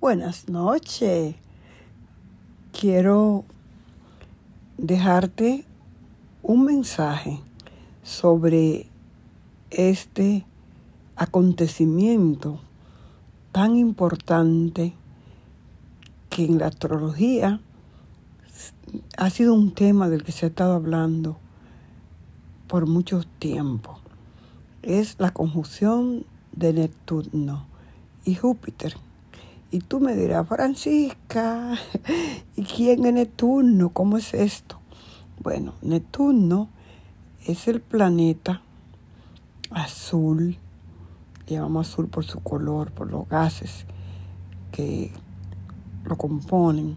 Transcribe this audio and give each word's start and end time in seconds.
Buenas 0.00 0.48
noches. 0.48 1.34
Quiero 2.70 3.44
dejarte 4.76 5.64
un 6.40 6.64
mensaje 6.64 7.40
sobre 8.04 8.86
este 9.70 10.46
acontecimiento 11.16 12.60
tan 13.50 13.74
importante 13.74 14.94
que 16.30 16.44
en 16.44 16.58
la 16.58 16.68
astrología 16.68 17.60
ha 19.16 19.30
sido 19.30 19.52
un 19.52 19.74
tema 19.74 20.08
del 20.08 20.22
que 20.22 20.30
se 20.30 20.46
ha 20.46 20.50
estado 20.50 20.74
hablando 20.74 21.38
por 22.68 22.86
mucho 22.86 23.24
tiempo. 23.40 23.98
Es 24.82 25.16
la 25.18 25.32
conjunción 25.32 26.24
de 26.52 26.72
Neptuno 26.72 27.66
y 28.24 28.36
Júpiter. 28.36 28.94
Y 29.70 29.80
tú 29.80 30.00
me 30.00 30.16
dirás, 30.16 30.48
Francisca, 30.48 31.74
¿y 32.56 32.62
quién 32.62 33.04
es 33.04 33.12
Neptuno? 33.12 33.90
¿Cómo 33.90 34.16
es 34.16 34.32
esto? 34.32 34.78
Bueno, 35.42 35.74
Neptuno 35.82 36.70
es 37.46 37.68
el 37.68 37.82
planeta 37.82 38.62
azul, 39.70 40.56
llamamos 41.46 41.88
azul 41.88 42.08
por 42.08 42.24
su 42.24 42.40
color, 42.40 42.92
por 42.92 43.10
los 43.10 43.28
gases 43.28 43.84
que 44.72 45.12
lo 46.04 46.16
componen. 46.16 46.96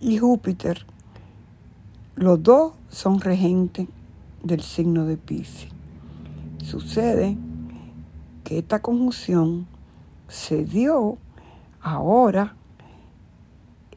Y 0.00 0.18
Júpiter, 0.18 0.84
los 2.16 2.42
dos 2.42 2.72
son 2.88 3.20
regentes 3.20 3.86
del 4.42 4.62
signo 4.62 5.04
de 5.04 5.16
Pisces. 5.16 5.68
Sucede 6.64 7.36
que 8.42 8.58
esta 8.58 8.82
conjunción 8.82 9.68
se 10.28 10.64
dio 10.64 11.18
ahora 11.80 12.56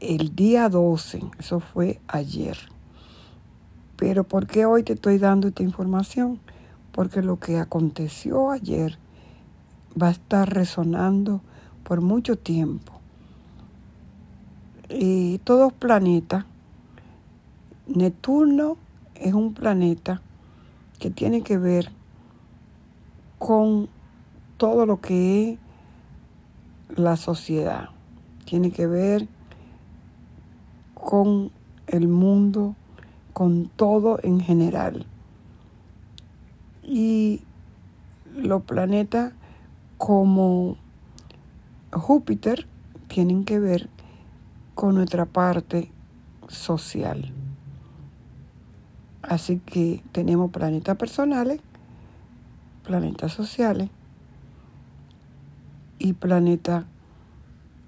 el 0.00 0.34
día 0.34 0.68
12, 0.68 1.20
eso 1.38 1.60
fue 1.60 2.00
ayer. 2.08 2.56
Pero 3.96 4.24
¿por 4.24 4.46
qué 4.46 4.64
hoy 4.64 4.82
te 4.82 4.94
estoy 4.94 5.18
dando 5.18 5.48
esta 5.48 5.62
información? 5.62 6.40
Porque 6.92 7.22
lo 7.22 7.38
que 7.38 7.58
aconteció 7.58 8.50
ayer 8.50 8.98
va 10.00 10.08
a 10.08 10.12
estar 10.12 10.48
resonando 10.52 11.42
por 11.84 12.00
mucho 12.00 12.36
tiempo. 12.36 12.92
Y 14.88 15.38
todos 15.38 15.72
planetas, 15.72 16.44
Neptuno 17.86 18.76
es 19.14 19.34
un 19.34 19.52
planeta 19.52 20.22
que 20.98 21.10
tiene 21.10 21.42
que 21.42 21.58
ver 21.58 21.90
con 23.38 23.88
todo 24.56 24.86
lo 24.86 25.00
que 25.00 25.52
es 25.52 25.58
la 26.96 27.16
sociedad. 27.16 27.90
Tiene 28.44 28.70
que 28.72 28.86
ver 28.86 29.28
con 30.94 31.50
el 31.86 32.08
mundo, 32.08 32.76
con 33.32 33.68
todo 33.68 34.18
en 34.22 34.40
general. 34.40 35.06
Y 36.82 37.42
los 38.34 38.62
planetas 38.62 39.32
como 39.98 40.76
Júpiter 41.92 42.66
tienen 43.08 43.44
que 43.44 43.58
ver 43.58 43.88
con 44.74 44.94
nuestra 44.94 45.26
parte 45.26 45.90
social. 46.48 47.32
Así 49.22 49.58
que 49.58 50.02
tenemos 50.12 50.50
planetas 50.50 50.96
personales, 50.96 51.60
planetas 52.84 53.32
sociales 53.32 53.90
y 56.00 56.14
planeta 56.14 56.86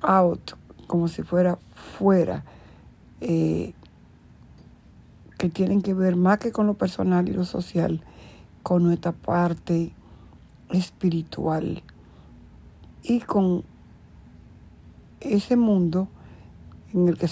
out, 0.02 0.52
como 0.86 1.08
si 1.08 1.22
fuera 1.22 1.58
fuera, 1.98 2.44
eh, 3.20 3.72
que 5.38 5.48
tienen 5.48 5.82
que 5.82 5.94
ver 5.94 6.14
más 6.14 6.38
que 6.38 6.52
con 6.52 6.68
lo 6.68 6.74
personal 6.74 7.28
y 7.28 7.32
lo 7.32 7.44
social, 7.44 8.04
con 8.62 8.84
nuestra 8.84 9.10
parte 9.10 9.92
espiritual 10.70 11.82
y 13.02 13.20
con 13.20 13.64
ese 15.20 15.56
mundo 15.56 16.08
en 16.92 17.08
el 17.08 17.18
que 17.18 17.28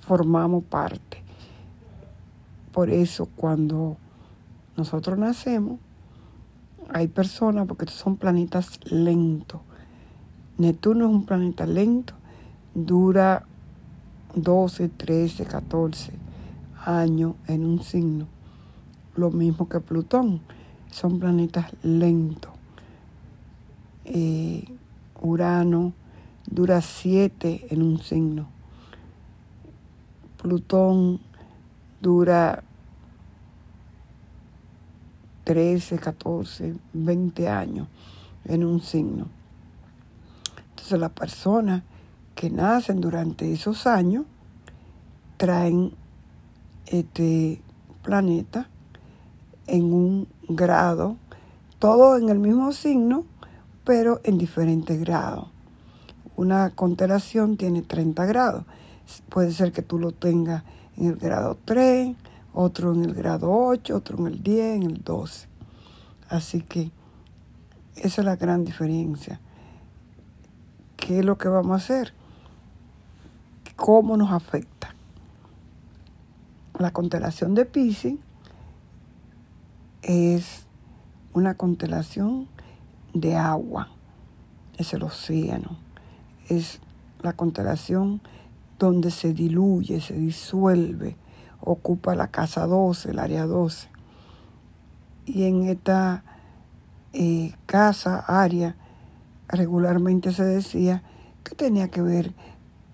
formamos 0.00 0.64
parte. 0.64 1.22
Por 2.72 2.90
eso 2.90 3.26
cuando 3.36 3.96
nosotros 4.76 5.18
nacemos, 5.18 5.78
hay 6.92 7.08
personas, 7.08 7.66
porque 7.66 7.86
son 7.86 8.16
planetas 8.16 8.78
lentos, 8.84 9.60
Neptuno 10.58 11.04
es 11.04 11.10
un 11.10 11.26
planeta 11.26 11.66
lento, 11.66 12.14
dura 12.74 13.44
12, 14.34 14.88
13, 14.88 15.44
14 15.44 16.12
años 16.82 17.34
en 17.46 17.66
un 17.66 17.82
signo. 17.82 18.26
Lo 19.16 19.30
mismo 19.30 19.68
que 19.68 19.80
Plutón, 19.80 20.40
son 20.90 21.18
planetas 21.18 21.72
lentos. 21.82 22.52
Eh, 24.06 24.64
Urano 25.20 25.92
dura 26.50 26.80
7 26.80 27.66
en 27.68 27.82
un 27.82 27.98
signo. 27.98 28.48
Plutón 30.40 31.20
dura 32.00 32.62
13, 35.44 35.98
14, 35.98 36.74
20 36.94 37.48
años 37.48 37.88
en 38.46 38.64
un 38.64 38.80
signo. 38.80 39.35
Entonces 40.86 41.00
las 41.00 41.18
personas 41.18 41.82
que 42.36 42.48
nacen 42.48 43.00
durante 43.00 43.52
esos 43.52 43.88
años 43.88 44.24
traen 45.36 45.92
este 46.86 47.60
planeta 48.04 48.68
en 49.66 49.92
un 49.92 50.28
grado, 50.48 51.16
todo 51.80 52.16
en 52.16 52.28
el 52.28 52.38
mismo 52.38 52.70
signo, 52.70 53.24
pero 53.82 54.20
en 54.22 54.38
diferentes 54.38 55.00
grados. 55.00 55.48
Una 56.36 56.70
constelación 56.70 57.56
tiene 57.56 57.82
30 57.82 58.24
grados. 58.26 58.64
Puede 59.28 59.50
ser 59.50 59.72
que 59.72 59.82
tú 59.82 59.98
lo 59.98 60.12
tengas 60.12 60.62
en 60.96 61.06
el 61.06 61.16
grado 61.16 61.58
3, 61.64 62.14
otro 62.54 62.94
en 62.94 63.06
el 63.06 63.12
grado 63.12 63.50
8, 63.52 63.96
otro 63.96 64.18
en 64.18 64.26
el 64.28 64.40
10, 64.40 64.76
en 64.76 64.82
el 64.84 65.02
12. 65.02 65.48
Así 66.28 66.60
que 66.60 66.92
esa 67.96 68.20
es 68.20 68.24
la 68.24 68.36
gran 68.36 68.64
diferencia. 68.64 69.40
¿Qué 71.06 71.20
es 71.20 71.24
lo 71.24 71.38
que 71.38 71.46
vamos 71.46 71.70
a 71.70 71.76
hacer? 71.76 72.12
¿Cómo 73.76 74.16
nos 74.16 74.32
afecta? 74.32 74.92
La 76.80 76.90
constelación 76.90 77.54
de 77.54 77.64
Pisces 77.64 78.16
es 80.02 80.66
una 81.32 81.54
constelación 81.54 82.48
de 83.14 83.36
agua, 83.36 83.90
es 84.78 84.94
el 84.94 85.04
océano, 85.04 85.78
es 86.48 86.80
la 87.22 87.34
constelación 87.34 88.20
donde 88.80 89.12
se 89.12 89.32
diluye, 89.32 90.00
se 90.00 90.14
disuelve, 90.14 91.16
ocupa 91.60 92.16
la 92.16 92.32
casa 92.32 92.66
12, 92.66 93.12
el 93.12 93.20
área 93.20 93.46
12. 93.46 93.88
Y 95.24 95.44
en 95.44 95.68
esta 95.68 96.24
eh, 97.12 97.54
casa, 97.66 98.24
área, 98.26 98.74
regularmente 99.48 100.32
se 100.32 100.44
decía 100.44 101.02
que 101.44 101.54
tenía 101.54 101.88
que 101.88 102.02
ver 102.02 102.34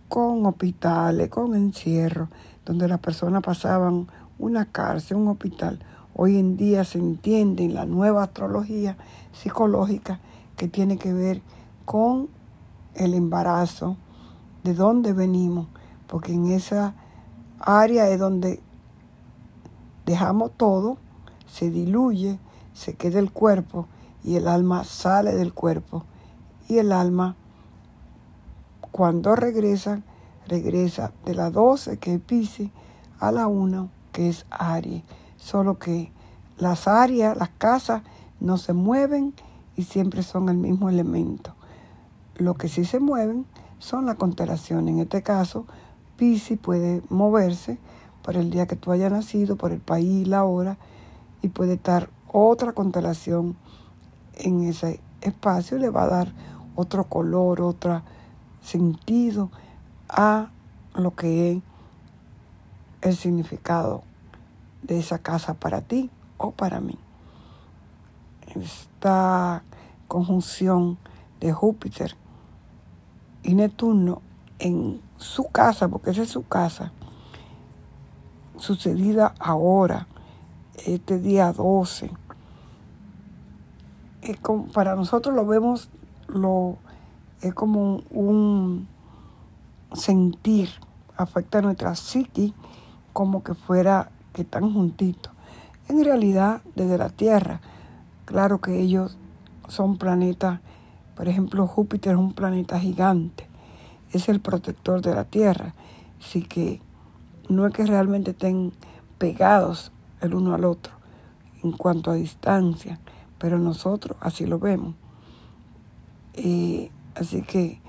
con 0.08 0.44
hospitales, 0.44 1.30
con 1.30 1.54
encierro, 1.54 2.28
donde 2.66 2.88
las 2.88 3.00
personas 3.00 3.42
pasaban 3.42 4.08
una 4.38 4.66
cárcel, 4.66 5.16
un 5.16 5.28
hospital. 5.28 5.78
Hoy 6.14 6.38
en 6.38 6.56
día 6.56 6.84
se 6.84 6.98
entiende 6.98 7.64
en 7.64 7.74
la 7.74 7.86
nueva 7.86 8.24
astrología 8.24 8.96
psicológica 9.32 10.20
que 10.56 10.68
tiene 10.68 10.98
que 10.98 11.14
ver 11.14 11.40
con 11.86 12.28
el 12.94 13.14
embarazo, 13.14 13.96
de 14.64 14.75
dónde 14.75 15.12
venimos, 15.12 15.69
porque 16.06 16.34
en 16.34 16.52
esa 16.52 16.94
área 17.58 18.08
es 18.10 18.19
donde 18.19 18.60
dejamos 20.04 20.52
todo, 20.56 20.99
se 21.46 21.70
diluye, 21.70 22.38
se 22.75 22.94
queda 22.94 23.19
el 23.19 23.32
cuerpo 23.32 23.87
y 24.22 24.37
el 24.37 24.46
alma 24.46 24.84
sale 24.84 25.34
del 25.34 25.52
cuerpo 25.52 26.04
y 26.72 26.78
el 26.78 26.90
alma, 26.90 27.36
cuando 28.92 29.36
regresa, 29.36 30.00
regresa 30.48 31.12
de 31.26 31.34
la 31.34 31.50
12, 31.50 31.98
que 31.98 32.14
es 32.14 32.20
Pisces, 32.20 32.70
a 33.20 33.30
la 33.30 33.46
1, 33.46 33.90
que 34.10 34.30
es 34.30 34.46
Aries. 34.50 35.02
Solo 35.36 35.78
que 35.78 36.12
las 36.56 36.88
áreas, 36.88 37.36
las 37.36 37.50
casas, 37.50 38.02
no 38.40 38.56
se 38.56 38.72
mueven 38.72 39.34
y 39.76 39.82
siempre 39.82 40.22
son 40.22 40.48
el 40.48 40.56
mismo 40.56 40.88
elemento. 40.88 41.54
Lo 42.36 42.54
que 42.54 42.69
sí 42.69 42.86
se 42.86 43.00
mueven 43.00 43.44
son 43.78 44.06
las 44.06 44.16
constelaciones. 44.16 44.94
En 44.94 45.00
este 45.00 45.22
caso, 45.22 45.66
Pisces 46.16 46.58
puede 46.58 47.02
moverse 47.10 47.78
por 48.22 48.36
el 48.38 48.50
día 48.50 48.66
que 48.66 48.76
tú 48.76 48.92
hayas 48.92 49.12
nacido, 49.12 49.56
por 49.56 49.72
el 49.72 49.80
país, 49.80 50.26
la 50.26 50.44
hora, 50.44 50.78
y 51.42 51.48
puede 51.48 51.75
estar 51.75 52.08
otra 52.28 52.72
constelación 52.72 53.56
en 54.36 54.62
ese 54.62 55.00
espacio 55.20 55.76
y 55.76 55.80
le 55.80 55.90
va 55.90 56.04
a 56.04 56.08
dar 56.08 56.32
otro 56.74 57.04
color, 57.04 57.60
otra 57.60 58.02
sentido 58.62 59.50
a 60.08 60.50
lo 60.94 61.14
que 61.14 61.52
es 61.52 61.62
el 63.02 63.16
significado 63.16 64.02
de 64.82 64.98
esa 64.98 65.19
casa 65.19 65.54
para 65.54 65.80
ti 65.82 66.10
o 66.38 66.52
para 66.52 66.80
mí. 66.80 66.98
Esta 68.54 69.62
conjunción 70.08 70.98
de 71.40 71.52
Júpiter 71.52 72.16
y 73.42 73.54
Neptuno 73.54 74.22
en 74.58 75.00
su 75.16 75.48
casa, 75.48 75.88
porque 75.88 76.10
esa 76.10 76.22
es 76.22 76.30
su 76.30 76.46
casa, 76.46 76.92
sucedida 78.56 79.34
ahora, 79.38 80.06
este 80.86 81.18
día 81.18 81.52
12. 81.52 82.10
Es 84.22 84.38
como, 84.40 84.66
para 84.66 84.94
nosotros 84.94 85.34
lo 85.34 85.44
vemos, 85.46 85.90
lo, 86.32 86.79
es 87.40 87.55
como 87.55 88.02
un, 88.11 88.88
sentir, 89.94 90.70
afecta 91.17 91.58
a 91.58 91.62
nuestra 91.62 91.94
psiqui 91.94 92.55
como 93.12 93.43
que 93.43 93.55
fuera 93.55 94.11
que 94.32 94.43
están 94.43 94.73
juntitos. 94.73 95.32
En 95.88 96.05
realidad, 96.05 96.62
desde 96.75 96.99
la 96.99 97.11
Tierra, 97.11 97.61
claro 98.25 98.61
que 98.61 98.81
ellos 98.81 99.19
son 99.69 99.99
planetas, 99.99 100.61
por 101.14 101.29
ejemplo, 101.29 101.67
Júpiter 101.67 102.12
es 102.12 102.19
un 102.19 102.32
planeta 102.32 102.78
gigante, 102.78 103.46
es 104.12 104.28
el 104.28 104.40
protector 104.40 105.02
de 105.02 105.14
la 105.14 105.25
Tierra, 105.25 105.75
así 106.20 106.43
que 106.43 106.81
no 107.49 107.67
es 107.67 107.75
que 107.75 107.85
realmente 107.85 108.31
estén 108.31 108.73
pegados 109.19 109.93
el 110.20 110.35
uno 110.35 110.55
al 110.55 110.64
otro 110.64 110.94
en 111.62 111.73
cuanto 111.73 112.11
a 112.11 112.14
distancia, 112.14 112.99
pero 113.38 113.58
nosotros 113.58 114.17
así 114.20 114.46
lo 114.46 114.58
vemos. 114.58 114.94
Así 117.14 117.43
que 117.43 117.81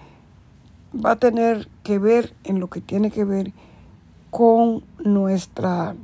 va 0.93 1.11
a 1.11 1.15
tener 1.15 1.69
que 1.83 1.99
ver 1.99 2.35
en 2.43 2.59
lo 2.59 2.69
que 2.69 2.81
tiene 2.81 3.11
que 3.11 3.23
ver 3.23 3.53
con 4.29 4.83
nuestra 5.03 5.95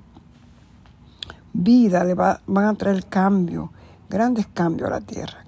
vida, 1.53 2.03
le 2.03 2.13
va, 2.13 2.41
van 2.47 2.65
a 2.65 2.74
traer 2.75 3.06
cambio, 3.06 3.71
grandes 4.09 4.47
cambios 4.47 4.89
a 4.89 4.91
la 4.94 5.01
tierra. 5.01 5.45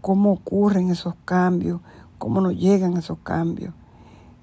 cómo 0.00 0.32
ocurren 0.32 0.90
esos 0.90 1.14
cambios, 1.24 1.80
cómo 2.18 2.40
nos 2.40 2.56
llegan 2.56 2.96
esos 2.96 3.18
cambios. 3.18 3.72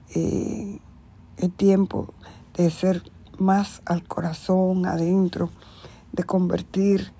Es 0.09 1.51
tiempo 1.57 2.13
de 2.55 2.69
ser 2.69 3.03
más 3.37 3.81
al 3.85 4.03
corazón, 4.03 4.85
adentro, 4.85 5.49
de 6.11 6.23
convertir, 6.23 7.11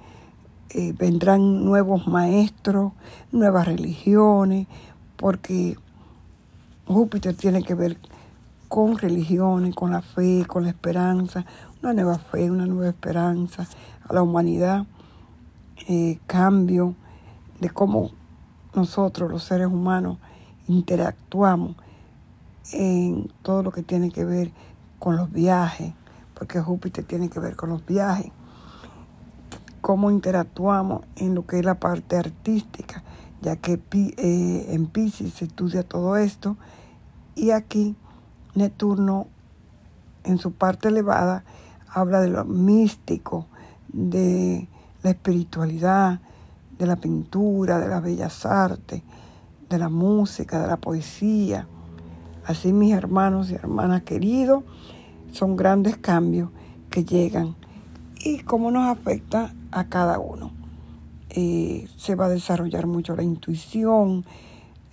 eh, 0.72 0.94
vendrán 0.98 1.66
nuevos 1.66 2.08
maestros, 2.08 2.94
nuevas 3.32 3.68
religiones, 3.68 4.68
porque 5.16 5.78
Júpiter 6.86 7.36
tiene 7.36 7.64
que 7.64 7.74
ver 7.74 7.98
con 8.68 8.98
religiones, 8.98 9.74
con 9.74 9.92
la 9.92 10.02
fe, 10.02 10.46
con 10.48 10.64
la 10.64 10.70
esperanza, 10.70 11.46
una 11.82 11.94
nueva 11.94 12.20
fe, 12.20 12.52
una 12.52 12.68
nueva 12.68 12.90
esperanza 12.90 13.68
a 14.08 14.14
la 14.14 14.22
humanidad, 14.22 14.86
eh, 15.88 16.20
cambio 16.28 16.96
de 17.60 17.70
cómo 17.72 18.12
nosotros 18.76 19.32
los 19.32 19.44
seres 19.44 19.68
humanos 19.68 20.18
interactuamos 20.68 21.76
en 22.74 23.32
todo 23.42 23.64
lo 23.64 23.72
que 23.72 23.82
tiene 23.82 24.12
que 24.12 24.24
ver 24.24 24.52
con 25.00 25.16
los 25.16 25.32
viajes, 25.32 25.94
porque 26.36 26.62
Júpiter 26.62 27.04
tiene 27.06 27.30
que 27.30 27.40
ver 27.40 27.56
con 27.56 27.70
los 27.70 27.86
viajes, 27.86 28.32
cómo 29.90 30.12
interactuamos 30.12 31.02
en 31.16 31.34
lo 31.34 31.48
que 31.48 31.58
es 31.58 31.66
la 31.66 31.80
parte 31.80 32.16
artística, 32.16 33.02
ya 33.42 33.56
que 33.56 33.82
eh, 33.92 34.68
en 34.70 34.86
Pisces 34.86 35.34
se 35.34 35.46
estudia 35.46 35.82
todo 35.82 36.16
esto, 36.16 36.58
y 37.34 37.50
aquí 37.50 37.96
Neptuno 38.54 39.26
en 40.26 40.38
su 40.38 40.52
parte 40.52 40.90
elevada 40.90 41.44
habla 41.92 42.22
de 42.22 42.30
lo 42.30 42.46
místico, 42.46 43.48
de 43.92 44.68
la 45.02 45.10
espiritualidad, 45.10 46.20
de 46.78 46.86
la 46.86 46.98
pintura, 46.98 47.80
de 47.80 47.88
las 47.88 48.04
bellas 48.04 48.46
artes, 48.46 49.02
de 49.72 49.78
la 49.80 49.90
música, 49.90 50.62
de 50.62 50.68
la 50.68 50.78
poesía. 50.78 51.68
Así 52.46 52.74
mis 52.74 52.94
hermanos 52.94 53.50
y 53.50 53.56
hermanas 53.56 54.04
queridos, 54.04 54.64
son 55.32 55.56
grandes 55.56 55.98
cambios 55.98 56.52
que 56.92 57.04
llegan 57.04 57.56
y 58.20 58.40
cómo 58.40 58.72
nos 58.72 58.88
afecta 58.88 59.54
a 59.72 59.86
cada 59.86 60.20
uno. 60.20 60.52
Eh, 61.30 61.88
se 61.96 62.16
va 62.16 62.26
a 62.26 62.30
desarrollar 62.30 62.88
mucho 62.88 63.16
la 63.16 63.24
intuición, 63.24 64.26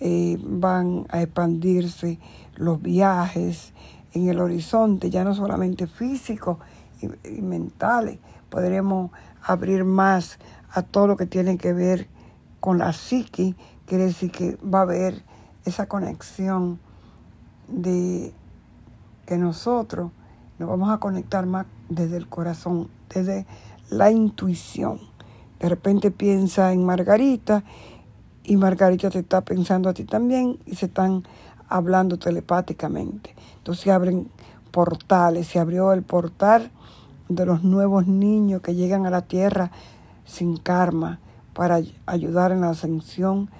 eh, 0.00 0.38
van 0.42 1.06
a 1.08 1.22
expandirse 1.22 2.18
los 2.56 2.80
viajes 2.80 3.72
en 4.12 4.28
el 4.28 4.40
horizonte, 4.40 5.10
ya 5.10 5.24
no 5.24 5.34
solamente 5.34 5.86
físicos 5.86 6.58
y, 7.00 7.06
y 7.28 7.42
mentales, 7.42 8.18
podremos 8.50 9.10
abrir 9.42 9.84
más 9.84 10.38
a 10.70 10.82
todo 10.82 11.06
lo 11.06 11.16
que 11.16 11.26
tiene 11.26 11.58
que 11.58 11.72
ver 11.72 12.08
con 12.60 12.78
la 12.78 12.92
psique, 12.92 13.54
quiere 13.86 14.04
decir 14.04 14.30
que 14.30 14.56
va 14.56 14.80
a 14.80 14.82
haber 14.82 15.22
esa 15.64 15.86
conexión 15.86 16.78
de 17.68 18.32
que 19.26 19.36
nosotros 19.36 20.12
nos 20.58 20.68
vamos 20.68 20.90
a 20.90 20.98
conectar 20.98 21.46
más 21.46 21.66
desde 21.88 22.16
el 22.16 22.28
corazón, 22.28 22.88
desde 23.12 23.46
la 23.90 24.10
intuición. 24.10 25.00
De 25.60 25.68
repente 25.68 26.10
piensa 26.10 26.72
en 26.72 26.84
Margarita 26.84 27.64
y 28.42 28.56
Margarita 28.56 29.10
te 29.10 29.18
está 29.18 29.42
pensando 29.42 29.88
a 29.88 29.94
ti 29.94 30.04
también 30.04 30.58
y 30.66 30.76
se 30.76 30.86
están 30.86 31.24
hablando 31.68 32.18
telepáticamente. 32.18 33.34
Entonces 33.58 33.84
se 33.84 33.92
abren 33.92 34.30
portales, 34.70 35.48
se 35.48 35.58
abrió 35.58 35.92
el 35.92 36.02
portal 36.02 36.70
de 37.28 37.46
los 37.46 37.64
nuevos 37.64 38.06
niños 38.06 38.62
que 38.62 38.74
llegan 38.74 39.06
a 39.06 39.10
la 39.10 39.22
tierra 39.22 39.70
sin 40.24 40.56
karma 40.56 41.18
para 41.54 41.80
ayudar 42.06 42.52
en 42.52 42.60
la 42.60 42.70
ascensión 42.70 43.50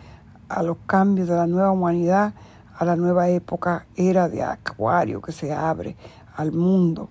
a 0.48 0.62
los 0.62 0.76
cambios 0.86 1.28
de 1.28 1.34
la 1.34 1.46
nueva 1.46 1.72
humanidad 1.72 2.34
a 2.78 2.84
la 2.84 2.96
nueva 2.96 3.28
época, 3.30 3.86
era 3.96 4.28
de 4.28 4.42
acuario 4.42 5.22
que 5.22 5.32
se 5.32 5.52
abre 5.52 5.96
al 6.36 6.52
mundo. 6.52 7.08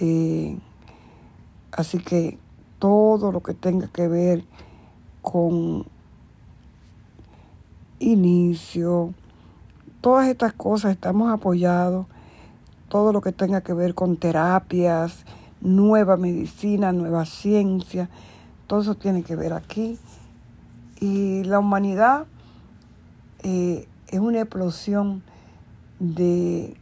Eh, 0.00 0.58
así 1.70 1.98
que 1.98 2.38
todo 2.78 3.32
lo 3.32 3.42
que 3.42 3.54
tenga 3.54 3.88
que 3.88 4.08
ver 4.08 4.44
con 5.22 5.86
inicio, 8.00 9.14
todas 10.00 10.28
estas 10.28 10.52
cosas 10.52 10.92
estamos 10.92 11.32
apoyados, 11.32 12.06
todo 12.88 13.12
lo 13.12 13.20
que 13.20 13.32
tenga 13.32 13.60
que 13.60 13.72
ver 13.72 13.94
con 13.94 14.16
terapias, 14.16 15.24
nueva 15.60 16.16
medicina, 16.16 16.92
nueva 16.92 17.24
ciencia, 17.24 18.10
todo 18.66 18.80
eso 18.80 18.96
tiene 18.96 19.22
que 19.22 19.36
ver 19.36 19.52
aquí. 19.52 19.98
Y 21.00 21.44
la 21.44 21.58
humanidad 21.58 22.26
eh, 23.42 23.88
es 24.08 24.20
una 24.20 24.40
explosión 24.40 25.22
de 26.00 26.76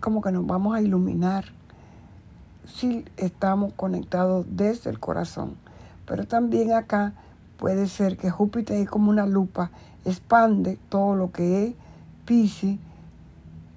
como 0.00 0.22
que 0.22 0.32
nos 0.32 0.46
vamos 0.46 0.74
a 0.74 0.80
iluminar 0.80 1.44
si 2.66 3.04
estamos 3.16 3.72
conectados 3.74 4.46
desde 4.50 4.90
el 4.90 4.98
corazón. 4.98 5.56
Pero 6.06 6.26
también 6.26 6.72
acá 6.72 7.12
puede 7.56 7.86
ser 7.86 8.16
que 8.16 8.30
Júpiter 8.30 8.76
es 8.78 8.88
como 8.88 9.10
una 9.10 9.26
lupa, 9.26 9.70
expande 10.04 10.78
todo 10.88 11.14
lo 11.14 11.30
que 11.30 11.66
es 11.66 11.74
Pisces 12.24 12.78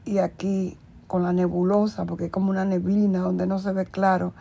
y 0.06 0.18
aquí 0.18 0.78
con 1.08 1.24
la 1.24 1.34
nebulosa, 1.34 2.06
porque 2.06 2.26
es 2.26 2.32
como 2.32 2.50
una 2.50 2.66
neblina 2.66 3.20
donde 3.20 3.46
no 3.46 3.60
se 3.60 3.72
ve 3.72 3.86
claro 3.86 4.34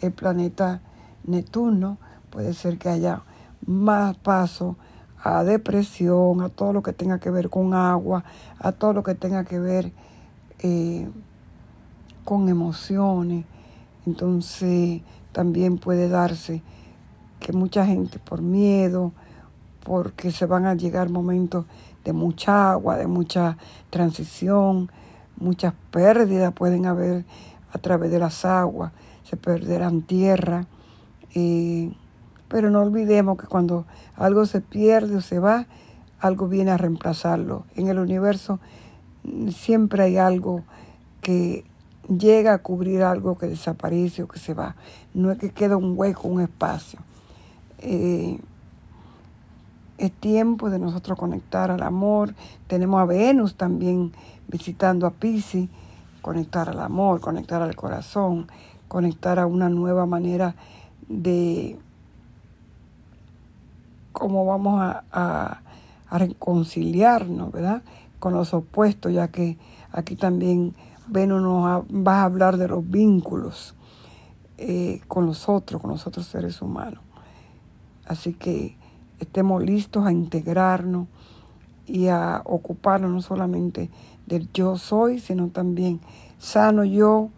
el 0.00 0.12
planeta 0.12 0.80
Neptuno, 1.24 1.98
puede 2.30 2.54
ser 2.54 2.78
que 2.78 2.88
haya 2.88 3.22
más 3.66 4.16
paso 4.16 4.76
a 5.22 5.42
depresión, 5.42 6.40
a 6.42 6.48
todo 6.48 6.72
lo 6.72 6.82
que 6.82 6.92
tenga 6.92 7.18
que 7.18 7.30
ver 7.30 7.50
con 7.50 7.74
agua, 7.74 8.24
a 8.58 8.72
todo 8.72 8.92
lo 8.92 9.02
que 9.02 9.14
tenga 9.14 9.44
que 9.44 9.58
ver 9.58 9.92
eh, 10.60 11.08
con 12.24 12.48
emociones. 12.48 13.44
Entonces 14.06 15.02
también 15.32 15.78
puede 15.78 16.08
darse 16.08 16.62
que 17.40 17.52
mucha 17.52 17.86
gente 17.86 18.18
por 18.18 18.42
miedo, 18.42 19.12
porque 19.84 20.32
se 20.32 20.46
van 20.46 20.66
a 20.66 20.74
llegar 20.74 21.10
momentos 21.10 21.64
de 22.04 22.12
mucha 22.12 22.72
agua, 22.72 22.96
de 22.96 23.06
mucha 23.06 23.56
transición, 23.90 24.90
muchas 25.36 25.74
pérdidas 25.90 26.52
pueden 26.52 26.86
haber 26.86 27.24
a 27.72 27.78
través 27.78 28.10
de 28.10 28.18
las 28.18 28.44
aguas, 28.44 28.92
se 29.24 29.36
perderán 29.36 30.02
tierra. 30.02 30.66
Eh, 31.34 31.92
pero 32.48 32.70
no 32.70 32.80
olvidemos 32.80 33.36
que 33.38 33.46
cuando 33.46 33.86
algo 34.14 34.46
se 34.46 34.60
pierde 34.60 35.16
o 35.16 35.20
se 35.20 35.38
va, 35.38 35.66
algo 36.20 36.48
viene 36.48 36.70
a 36.70 36.76
reemplazarlo. 36.76 37.64
En 37.74 37.88
el 37.88 37.98
universo 37.98 38.60
siempre 39.50 40.04
hay 40.04 40.16
algo 40.16 40.62
que 41.20 41.64
llega 42.08 42.54
a 42.54 42.58
cubrir 42.58 43.02
algo 43.02 43.36
que 43.36 43.46
desaparece 43.46 44.22
o 44.22 44.28
que 44.28 44.38
se 44.38 44.54
va. 44.54 44.76
No 45.14 45.30
es 45.30 45.38
que 45.38 45.50
queda 45.50 45.76
un 45.76 45.94
hueco, 45.96 46.28
un 46.28 46.40
espacio. 46.40 46.98
Eh, 47.78 48.38
es 49.98 50.12
tiempo 50.12 50.70
de 50.70 50.78
nosotros 50.78 51.18
conectar 51.18 51.70
al 51.70 51.82
amor. 51.82 52.34
Tenemos 52.66 53.00
a 53.00 53.06
Venus 53.06 53.54
también 53.54 54.12
visitando 54.48 55.06
a 55.06 55.10
Pisces, 55.10 55.68
conectar 56.22 56.68
al 56.68 56.80
amor, 56.80 57.20
conectar 57.20 57.62
al 57.62 57.74
corazón, 57.74 58.46
conectar 58.88 59.38
a 59.38 59.46
una 59.46 59.68
nueva 59.68 60.06
manera 60.06 60.54
de 61.08 61.78
cómo 64.12 64.44
vamos 64.44 64.80
a, 64.80 65.02
a, 65.12 66.18
reconciliarnos, 66.18 67.52
¿verdad? 67.52 67.82
Con 68.26 68.34
los 68.34 68.54
opuestos, 68.54 69.12
ya 69.12 69.28
que 69.28 69.56
aquí 69.92 70.16
también 70.16 70.74
Venus 71.06 71.40
nos 71.42 71.84
va 71.84 72.22
a 72.22 72.24
hablar 72.24 72.56
de 72.56 72.66
los 72.66 72.90
vínculos 72.90 73.76
eh, 74.58 75.00
con 75.06 75.26
los 75.26 75.48
otros, 75.48 75.80
con 75.80 75.92
los 75.92 76.08
otros 76.08 76.26
seres 76.26 76.60
humanos. 76.60 77.04
Así 78.04 78.34
que 78.34 78.76
estemos 79.20 79.62
listos 79.62 80.04
a 80.04 80.10
integrarnos 80.10 81.06
y 81.86 82.08
a 82.08 82.42
ocuparnos 82.44 83.12
no 83.12 83.22
solamente 83.22 83.90
del 84.26 84.50
yo 84.52 84.76
soy, 84.76 85.20
sino 85.20 85.46
también 85.50 86.00
sano 86.40 86.82
yo, 86.82 87.30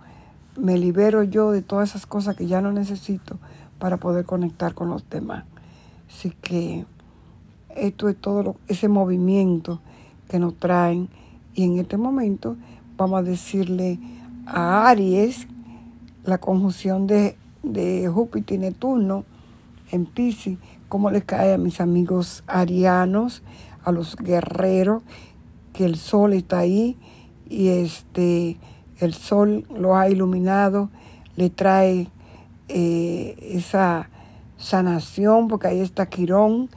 me 0.56 0.78
libero 0.78 1.22
yo 1.22 1.50
de 1.50 1.60
todas 1.60 1.90
esas 1.90 2.06
cosas 2.06 2.34
que 2.34 2.46
ya 2.46 2.62
no 2.62 2.72
necesito 2.72 3.36
para 3.78 3.98
poder 3.98 4.24
conectar 4.24 4.72
con 4.72 4.88
los 4.88 5.06
demás. 5.10 5.44
Así 6.08 6.30
que 6.30 6.86
esto 7.76 8.08
es 8.08 8.16
todo 8.18 8.56
ese 8.68 8.88
movimiento 8.88 9.82
que 10.28 10.38
nos 10.38 10.56
traen. 10.56 11.08
Y 11.54 11.64
en 11.64 11.78
este 11.78 11.96
momento 11.96 12.56
vamos 12.96 13.20
a 13.20 13.22
decirle 13.22 13.98
a 14.46 14.88
Aries 14.88 15.46
la 16.24 16.38
conjunción 16.38 17.06
de, 17.06 17.36
de 17.62 18.08
Júpiter 18.08 18.56
y 18.56 18.60
Neptuno 18.60 19.24
en 19.90 20.06
Pisces, 20.06 20.58
cómo 20.88 21.10
les 21.10 21.24
cae 21.24 21.54
a 21.54 21.58
mis 21.58 21.80
amigos 21.80 22.44
arianos, 22.46 23.42
a 23.84 23.92
los 23.92 24.16
guerreros, 24.16 25.02
que 25.72 25.84
el 25.84 25.96
sol 25.96 26.34
está 26.34 26.58
ahí 26.58 26.96
y 27.48 27.68
este 27.68 28.58
el 29.00 29.14
sol 29.14 29.64
lo 29.74 29.96
ha 29.96 30.10
iluminado, 30.10 30.90
le 31.36 31.50
trae 31.50 32.08
eh, 32.68 33.36
esa 33.40 34.10
sanación, 34.56 35.46
porque 35.46 35.68
ahí 35.68 35.80
está 35.80 36.06
Quirón, 36.06 36.68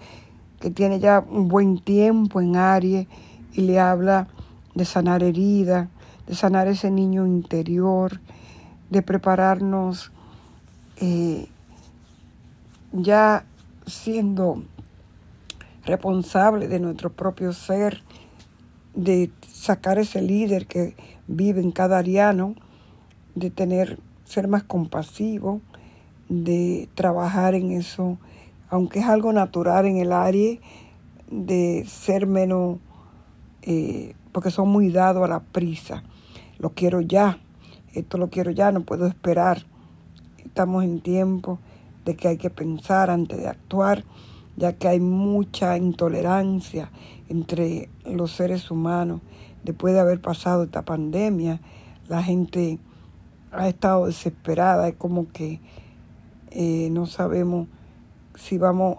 que 0.60 0.70
tiene 0.70 1.00
ya 1.00 1.26
un 1.28 1.48
buen 1.48 1.80
tiempo 1.80 2.40
en 2.40 2.56
Aries 2.56 3.08
y 3.54 3.62
le 3.62 3.80
habla 3.80 4.28
de 4.76 4.86
sanar 4.86 5.24
heridas, 5.24 5.90
de 6.28 6.36
sanar 6.36 6.68
ese 6.68 6.92
niño 6.92 7.28
interior, 7.28 8.20
de 8.90 9.02
prepararnos 9.02 10.12
eh, 10.98 11.48
ya 12.92 13.46
siendo 13.86 14.64
responsable 15.86 16.68
de 16.68 16.80
nuestro 16.80 17.12
propio 17.12 17.54
ser, 17.54 18.04
de 18.94 19.32
sacar 19.48 19.98
ese 19.98 20.22
líder 20.22 20.68
que 20.68 20.96
vive 21.28 21.62
en 21.62 21.72
cada 21.72 21.98
ariano, 21.98 22.56
de 23.36 23.50
tener, 23.50 24.00
ser 24.26 24.48
más 24.48 24.64
compasivo, 24.64 25.62
de 26.30 26.90
trabajar 26.96 27.56
en 27.56 27.72
eso, 27.72 28.18
aunque 28.70 29.00
es 29.00 29.06
algo 29.06 29.34
natural 29.34 29.86
en 29.86 29.98
el 29.98 30.12
área, 30.12 30.58
de 31.30 31.86
ser 31.88 32.28
menos, 32.28 32.80
eh, 33.62 34.16
porque 34.32 34.52
son 34.52 34.70
muy 34.70 34.90
dados 34.90 35.24
a 35.24 35.28
la 35.28 35.40
prisa. 35.40 36.04
Lo 36.60 36.72
quiero 36.72 37.02
ya, 37.02 37.40
esto 37.94 38.18
lo 38.18 38.30
quiero 38.30 38.52
ya, 38.52 38.72
no 38.72 38.82
puedo 38.82 39.08
esperar. 39.08 39.66
Estamos 40.44 40.84
en 40.84 41.02
tiempo 41.02 41.60
de 42.06 42.16
que 42.16 42.28
hay 42.28 42.38
que 42.38 42.50
pensar 42.50 43.10
antes 43.10 43.38
de 43.38 43.48
actuar, 43.48 44.04
ya 44.58 44.74
que 44.74 44.88
hay 44.88 45.00
mucha 45.00 45.78
intolerancia 45.78 46.90
entre 47.30 47.90
los 48.06 48.32
seres 48.32 48.72
humanos. 48.72 49.22
Después 49.64 49.94
de 49.94 50.00
haber 50.00 50.22
pasado 50.22 50.64
esta 50.64 50.84
pandemia, 50.84 51.60
la 52.08 52.24
gente 52.24 52.80
ha 53.52 53.68
estado 53.68 54.08
desesperada, 54.08 54.88
es 54.88 54.96
como 54.96 55.32
que 55.32 55.60
eh, 56.52 56.90
no 56.92 57.06
sabemos 57.06 57.68
si 58.36 58.58
vamos 58.58 58.98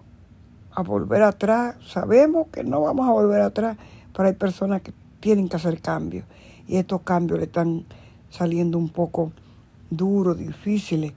a 0.71 0.83
volver 0.83 1.23
atrás, 1.23 1.77
sabemos 1.87 2.49
que 2.49 2.65
no 2.65 2.81
vamos 2.81 3.09
a 3.09 3.13
volver 3.13 3.43
atrás, 3.43 3.77
pero 4.15 4.29
hay 4.29 4.35
personas 4.35 4.83
que 4.83 4.93
tienen 5.21 5.49
que 5.49 5.57
hacer 5.57 5.81
cambios 5.81 6.25
y 6.67 6.77
estos 6.77 7.03
cambios 7.03 7.39
le 7.39 7.47
están 7.47 7.85
saliendo 8.31 8.79
un 8.79 8.89
poco 8.89 9.33
duros, 9.91 10.39
difíciles 10.39 11.13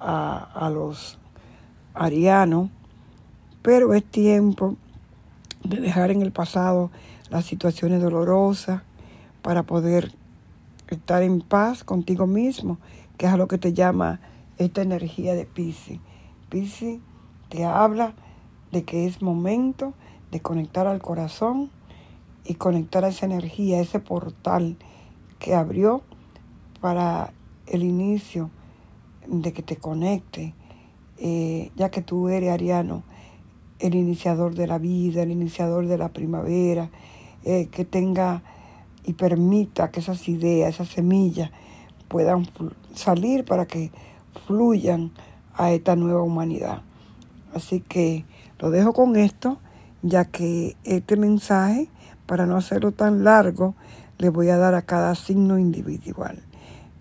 a, 0.00 0.66
a 0.66 0.70
los 0.70 1.18
arianos, 1.94 2.70
pero 3.62 3.94
es 3.94 4.04
tiempo 4.04 4.76
de 5.64 5.80
dejar 5.80 6.10
en 6.10 6.22
el 6.22 6.32
pasado 6.32 6.90
las 7.30 7.44
situaciones 7.44 8.02
dolorosas 8.02 8.82
para 9.42 9.62
poder 9.62 10.12
estar 10.88 11.22
en 11.22 11.40
paz 11.40 11.84
contigo 11.84 12.26
mismo, 12.26 12.78
que 13.16 13.26
es 13.26 13.32
a 13.32 13.36
lo 13.36 13.48
que 13.48 13.58
te 13.58 13.72
llama 13.72 14.20
esta 14.58 14.82
energía 14.82 15.34
de 15.34 15.44
Pisces. 15.44 15.98
Pisces 16.48 17.00
te 17.48 17.64
habla 17.64 18.14
de 18.72 18.84
que 18.84 19.06
es 19.06 19.22
momento 19.22 19.94
de 20.30 20.40
conectar 20.40 20.86
al 20.86 21.00
corazón 21.00 21.70
y 22.46 22.54
conectar 22.54 23.04
a 23.04 23.08
esa 23.08 23.26
energía, 23.26 23.80
ese 23.80 24.00
portal 24.00 24.76
que 25.38 25.54
abrió 25.54 26.02
para 26.80 27.32
el 27.66 27.82
inicio 27.82 28.50
de 29.26 29.52
que 29.52 29.62
te 29.62 29.76
conecte, 29.76 30.54
eh, 31.18 31.70
ya 31.76 31.90
que 31.90 32.02
tú 32.02 32.28
eres 32.28 32.50
ariano, 32.50 33.02
el 33.78 33.94
iniciador 33.94 34.54
de 34.54 34.66
la 34.66 34.78
vida, 34.78 35.22
el 35.22 35.30
iniciador 35.30 35.86
de 35.86 35.98
la 35.98 36.08
primavera, 36.08 36.90
eh, 37.44 37.68
que 37.70 37.84
tenga 37.84 38.42
y 39.04 39.12
permita 39.12 39.90
que 39.90 40.00
esas 40.00 40.28
ideas, 40.28 40.74
esas 40.74 40.88
semillas 40.88 41.50
puedan 42.08 42.48
salir 42.94 43.44
para 43.44 43.66
que 43.66 43.90
fluyan 44.46 45.12
a 45.54 45.72
esta 45.72 45.96
nueva 45.96 46.22
humanidad. 46.22 46.82
Así 47.54 47.80
que 47.80 48.24
lo 48.58 48.70
dejo 48.70 48.92
con 48.92 49.16
esto, 49.16 49.58
ya 50.02 50.24
que 50.26 50.76
este 50.84 51.16
mensaje, 51.16 51.88
para 52.26 52.46
no 52.46 52.56
hacerlo 52.56 52.92
tan 52.92 53.24
largo, 53.24 53.74
le 54.18 54.28
voy 54.28 54.48
a 54.48 54.56
dar 54.56 54.74
a 54.74 54.82
cada 54.82 55.14
signo 55.14 55.58
individual. 55.58 56.42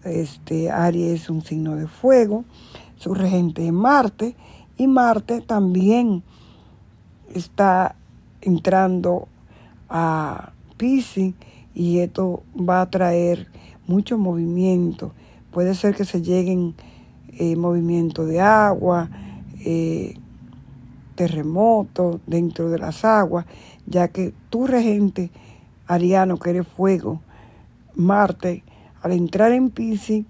Este 0.03 0.70
Aries 0.70 1.24
es 1.24 1.29
un 1.29 1.41
signo 1.41 1.75
de 1.75 1.88
fuego, 1.88 2.46
su 2.98 3.13
regente 3.13 3.65
es 3.65 3.74
Marte, 3.74 4.36
y 4.77 4.88
Marte 4.88 5.41
también 5.41 6.24
está 7.34 7.96
entrando 8.41 9.27
a 9.89 10.51
Pisces 10.77 11.34
y 11.74 12.00
esto 12.00 12.44
va 12.58 12.82
a 12.82 12.89
traer 12.89 13.48
mucho 13.88 14.17
movimiento. 14.17 15.13
Puede 15.51 15.75
ser 15.75 15.96
que 15.96 16.05
se 16.05 16.22
lleguen 16.22 16.75
eh, 17.38 17.55
movimientos 17.55 18.27
de 18.27 18.41
agua, 18.41 19.10
eh, 19.65 20.15
terremotos 21.15 22.20
dentro 22.27 22.70
de 22.70 22.79
las 22.79 23.05
aguas, 23.05 23.46
ya 23.86 24.08
que 24.08 24.34
tu 24.50 24.68
regente 24.68 25.32
ariano, 25.88 26.38
que 26.39 26.51
eres 26.51 26.68
fuego, 26.68 27.22
Marte, 27.96 28.63
al 29.01 29.12
entrar 29.12 29.51
en 29.51 29.70
Pisces, 29.70 30.25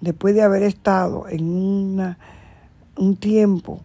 después 0.00 0.34
de 0.34 0.42
haber 0.42 0.62
estado 0.62 1.28
en 1.28 1.48
una, 1.48 2.18
un 2.96 3.16
tiempo, 3.16 3.80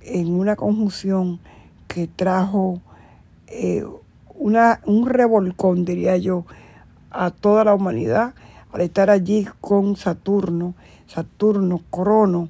en 0.00 0.32
una 0.32 0.56
conjunción 0.56 1.40
que 1.88 2.06
trajo 2.06 2.80
eh, 3.48 3.84
una, 4.34 4.80
un 4.86 5.08
revolcón, 5.08 5.84
diría 5.84 6.16
yo, 6.16 6.44
a 7.10 7.30
toda 7.30 7.64
la 7.64 7.74
humanidad, 7.74 8.34
al 8.72 8.80
estar 8.80 9.10
allí 9.10 9.46
con 9.60 9.96
Saturno, 9.96 10.74
Saturno, 11.06 11.80
Crono, 11.90 12.48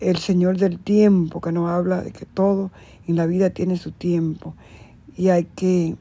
el 0.00 0.18
Señor 0.18 0.58
del 0.58 0.78
tiempo, 0.78 1.40
que 1.40 1.52
nos 1.52 1.70
habla 1.70 2.02
de 2.02 2.12
que 2.12 2.26
todo 2.26 2.70
en 3.06 3.16
la 3.16 3.26
vida 3.26 3.50
tiene 3.50 3.76
su 3.76 3.92
tiempo 3.92 4.54
y 5.16 5.28
hay 5.28 5.44
que 5.44 5.96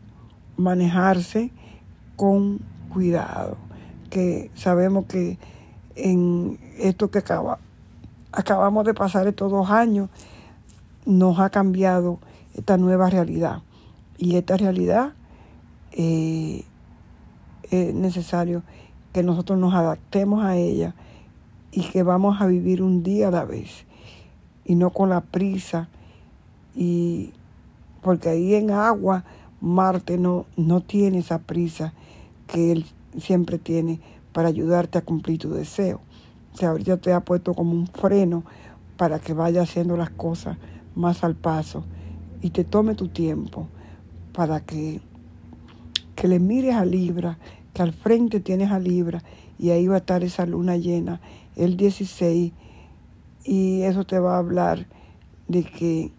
manejarse 0.58 1.52
con 2.16 2.60
cuidado, 2.90 3.58
que 4.10 4.52
sabemos 4.56 5.06
que 5.06 5.38
en 5.96 6.60
esto 6.78 7.12
que 7.12 7.20
acaba, 7.20 7.60
acabamos 8.32 8.86
de 8.86 8.94
pasar 8.94 9.28
estos 9.28 9.52
dos 9.52 9.70
años, 9.70 10.10
nos 11.06 11.40
ha 11.40 11.50
cambiado 11.50 12.20
esta 12.56 12.78
nueva 12.78 13.10
realidad. 13.10 13.62
Y 14.18 14.38
esta 14.38 14.58
realidad 14.58 15.14
eh, 15.92 16.64
es 17.70 17.94
necesario 17.94 18.64
que 19.12 19.24
nosotros 19.24 19.60
nos 19.60 19.74
adaptemos 19.74 20.44
a 20.44 20.56
ella 20.58 20.96
y 21.72 21.82
que 21.82 22.04
vamos 22.04 22.42
a 22.42 22.48
vivir 22.48 22.82
un 22.82 23.04
día 23.04 23.28
a 23.28 23.32
la 23.32 23.46
vez 23.46 23.86
y 24.66 24.76
no 24.76 24.92
con 24.92 25.10
la 25.10 25.22
prisa 25.22 25.90
y 26.76 27.34
porque 28.04 28.30
ahí 28.30 28.56
en 28.56 28.72
agua 28.72 29.24
Marte 29.62 30.18
no, 30.18 30.46
no 30.58 30.82
tiene 30.82 31.20
esa 31.20 31.40
prisa 31.40 31.94
que 32.48 32.72
él 32.72 32.86
siempre 33.18 33.58
tiene 33.58 34.00
para 34.34 34.50
ayudarte 34.50 34.98
a 34.98 35.02
cumplir 35.02 35.40
tu 35.40 35.52
deseo. 35.52 36.02
O 36.54 36.58
sea, 36.58 36.70
ahorita 36.70 36.98
te 36.98 37.14
ha 37.14 37.22
puesto 37.22 37.54
como 37.54 37.72
un 37.72 37.88
freno 37.88 38.44
para 38.98 39.20
que 39.20 39.34
vaya 39.34 39.62
haciendo 39.62 39.96
las 39.96 40.10
cosas 40.10 40.58
más 40.96 41.24
al 41.24 41.36
paso 41.36 41.84
y 42.42 42.50
te 42.50 42.64
tome 42.64 42.94
tu 42.96 43.08
tiempo 43.08 43.68
para 44.34 44.60
que, 44.60 45.00
que 46.16 46.28
le 46.28 46.40
mires 46.40 46.76
a 46.76 46.86
Libra, 46.86 47.38
que 47.74 47.82
al 47.82 47.94
frente 47.94 48.40
tienes 48.40 48.72
a 48.72 48.80
Libra 48.80 49.24
y 49.58 49.70
ahí 49.70 49.88
va 49.88 49.96
a 49.96 50.00
estar 50.00 50.24
esa 50.24 50.46
luna 50.46 50.78
llena 50.78 51.22
el 51.56 51.78
16 51.78 52.52
y 53.46 53.82
eso 53.82 54.06
te 54.06 54.20
va 54.20 54.36
a 54.36 54.40
hablar 54.40 54.88
de 55.48 55.64
que 55.64 56.12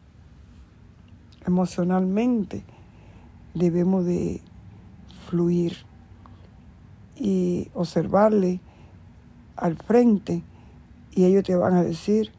emocionalmente 1.47 2.65
debemos 3.55 4.05
de 4.05 4.41
fluir 5.29 5.77
y 7.17 7.69
observarle 7.75 8.61
al 9.57 9.77
frente 9.77 10.43
y 11.15 11.25
ellos 11.25 11.45
te 11.45 11.55
van 11.55 11.75
a 11.75 11.83
decir 11.83 12.33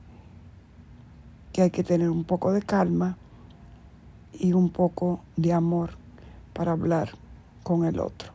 que 1.54 1.62
hay 1.62 1.72
que 1.72 1.84
tener 1.84 2.10
un 2.10 2.26
poco 2.26 2.52
de 2.52 2.62
calma 2.62 3.18
y 4.34 4.52
un 4.52 4.70
poco 4.70 5.22
de 5.38 5.54
amor 5.54 5.92
para 6.54 6.74
hablar 6.74 7.12
con 7.64 7.86
el 7.86 8.00
otro. 8.00 8.32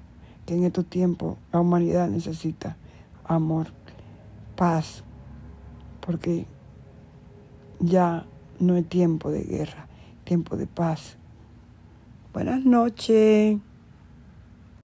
Que 0.47 0.55
en 0.57 0.65
estos 0.65 0.87
tiempos 0.87 1.37
la 1.53 1.61
humanidad 1.61 2.09
necesita 2.09 2.77
amor, 3.25 3.69
paz, 4.57 5.05
porque 6.01 6.47
ya 7.79 8.25
no 8.59 8.77
es 8.77 8.89
tiempo 8.89 9.31
de 9.31 9.43
guerra, 9.43 9.87
tiempo 10.31 10.57
de 10.57 10.69
paz. 10.69 11.19
Buenas 12.33 12.65
noches. 12.65 13.59